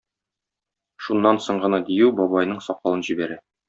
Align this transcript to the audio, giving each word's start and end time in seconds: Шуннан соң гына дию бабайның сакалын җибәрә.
Шуннан 1.09 1.41
соң 1.49 1.63
гына 1.67 1.83
дию 1.93 2.11
бабайның 2.25 2.67
сакалын 2.71 3.11
җибәрә. 3.11 3.45